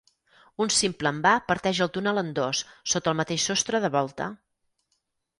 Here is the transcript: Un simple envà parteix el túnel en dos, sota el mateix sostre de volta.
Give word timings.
Un 0.63 0.71
simple 0.75 1.09
envà 1.15 1.33
parteix 1.49 1.81
el 1.85 1.91
túnel 1.97 2.21
en 2.21 2.31
dos, 2.39 2.61
sota 2.93 3.11
el 3.13 3.17
mateix 3.19 3.45
sostre 3.51 3.83
de 3.85 3.91
volta. 3.97 4.31